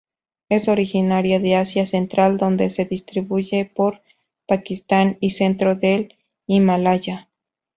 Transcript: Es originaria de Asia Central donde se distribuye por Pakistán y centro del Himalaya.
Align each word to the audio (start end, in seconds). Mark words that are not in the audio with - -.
Es 0.49 0.67
originaria 0.67 1.39
de 1.39 1.55
Asia 1.57 1.85
Central 1.85 2.37
donde 2.37 2.71
se 2.71 2.85
distribuye 2.85 3.65
por 3.71 4.01
Pakistán 4.47 5.17
y 5.19 5.29
centro 5.29 5.75
del 5.75 6.15
Himalaya. 6.47 7.29